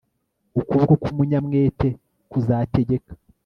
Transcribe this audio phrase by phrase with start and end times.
[0.59, 1.87] ukuboko k'umunyamwete
[2.31, 3.11] kuzategeka